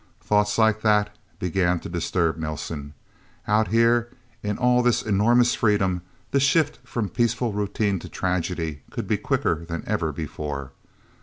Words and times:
Thoughts 0.19 0.57
like 0.57 0.81
that 0.81 1.15
began 1.37 1.79
to 1.81 1.87
disturb 1.87 2.35
Nelsen. 2.37 2.95
Out 3.47 3.67
here, 3.67 4.11
in 4.41 4.57
all 4.57 4.81
this 4.81 5.03
enormous 5.03 5.53
freedom, 5.53 6.01
the 6.31 6.39
shift 6.39 6.79
from 6.83 7.07
peaceful 7.07 7.53
routine 7.53 7.99
to 7.99 8.09
tragedy 8.09 8.81
could 8.89 9.05
be 9.07 9.17
quicker 9.17 9.63
than 9.63 9.83
ever 9.85 10.11
before. 10.11 10.71